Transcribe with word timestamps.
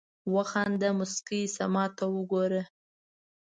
وخانده 0.33 0.89
مسکی 0.99 1.41
شه 1.53 1.65
ماته 1.75 2.05
وګوره 2.13 2.63